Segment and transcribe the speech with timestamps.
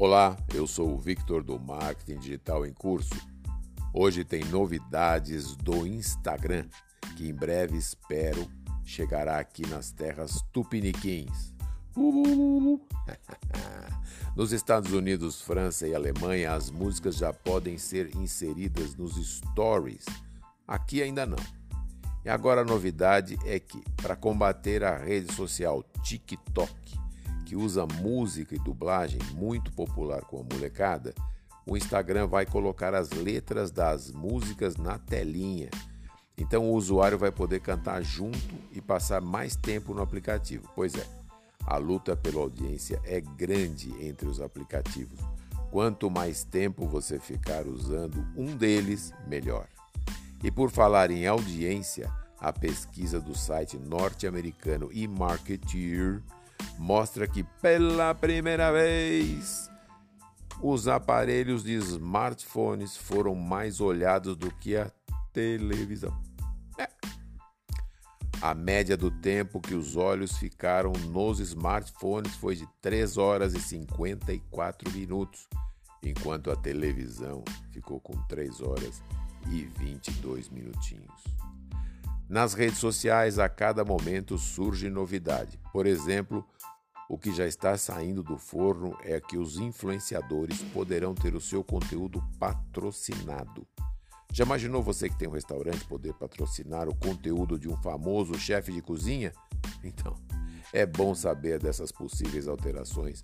[0.00, 3.16] Olá, eu sou o Victor do Marketing Digital em Curso.
[3.92, 6.68] Hoje tem novidades do Instagram,
[7.16, 8.48] que em breve espero
[8.84, 11.52] chegará aqui nas terras tupiniquins.
[14.36, 20.04] Nos Estados Unidos, França e Alemanha, as músicas já podem ser inseridas nos stories.
[20.64, 21.44] Aqui ainda não.
[22.24, 26.88] E agora a novidade é que, para combater a rede social TikTok,
[27.48, 31.14] que usa música e dublagem muito popular com a molecada,
[31.66, 35.70] o Instagram vai colocar as letras das músicas na telinha.
[36.36, 38.38] Então o usuário vai poder cantar junto
[38.70, 40.68] e passar mais tempo no aplicativo.
[40.76, 41.06] Pois é,
[41.64, 45.18] a luta pela audiência é grande entre os aplicativos.
[45.70, 49.66] Quanto mais tempo você ficar usando um deles, melhor.
[50.44, 56.22] E por falar em audiência, a pesquisa do site norte-americano eMarketer
[56.78, 59.68] mostra que pela primeira vez
[60.62, 64.90] os aparelhos de smartphones foram mais olhados do que a
[65.32, 66.16] televisão.
[66.78, 66.88] É.
[68.40, 73.60] A média do tempo que os olhos ficaram nos smartphones foi de 3 horas e
[73.60, 75.48] 54 minutos,
[76.02, 79.02] enquanto a televisão ficou com 3 horas
[79.50, 81.22] e 22 minutinhos.
[82.28, 85.58] Nas redes sociais, a cada momento surge novidade.
[85.72, 86.44] Por exemplo,
[87.08, 91.64] o que já está saindo do forno é que os influenciadores poderão ter o seu
[91.64, 93.66] conteúdo patrocinado.
[94.30, 98.72] Já imaginou você que tem um restaurante poder patrocinar o conteúdo de um famoso chefe
[98.72, 99.32] de cozinha?
[99.82, 100.14] Então,
[100.70, 103.22] é bom saber dessas possíveis alterações